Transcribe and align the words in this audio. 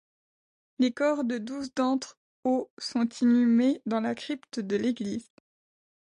Les 0.79 0.91
corps 0.91 1.23
de 1.23 1.37
douze 1.37 1.75
d'entre 1.75 2.17
aux 2.43 2.71
sont 2.79 3.07
inhumés 3.21 3.83
dans 3.85 3.99
la 4.01 4.15
crypte 4.15 4.59
de 4.59 4.75
l'église. 4.75 5.29